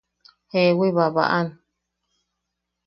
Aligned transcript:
–Jewi, 0.51 0.87
babaʼam. 0.97 1.47